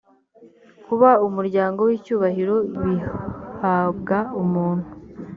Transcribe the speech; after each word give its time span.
kuba 0.85 1.09
umuryango 1.27 1.79
w 1.87 1.89
icyubahiro 1.97 2.55
bihabwa 2.83 4.17
umuntu 4.41 4.87